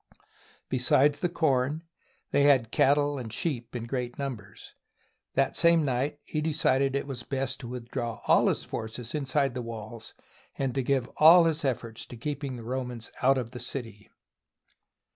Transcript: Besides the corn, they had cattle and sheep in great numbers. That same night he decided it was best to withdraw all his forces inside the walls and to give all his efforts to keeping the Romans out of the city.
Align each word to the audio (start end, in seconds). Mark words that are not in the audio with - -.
Besides 0.67 1.19
the 1.19 1.29
corn, 1.29 1.83
they 2.31 2.41
had 2.45 2.71
cattle 2.71 3.19
and 3.19 3.31
sheep 3.31 3.75
in 3.75 3.83
great 3.83 4.17
numbers. 4.17 4.73
That 5.35 5.55
same 5.55 5.85
night 5.85 6.17
he 6.23 6.41
decided 6.41 6.95
it 6.95 7.05
was 7.05 7.21
best 7.21 7.59
to 7.59 7.67
withdraw 7.67 8.19
all 8.25 8.47
his 8.47 8.63
forces 8.63 9.13
inside 9.13 9.53
the 9.53 9.61
walls 9.61 10.15
and 10.57 10.73
to 10.73 10.81
give 10.81 11.07
all 11.17 11.43
his 11.43 11.63
efforts 11.63 12.07
to 12.07 12.17
keeping 12.17 12.55
the 12.55 12.63
Romans 12.63 13.11
out 13.21 13.37
of 13.37 13.51
the 13.51 13.59
city. 13.59 14.09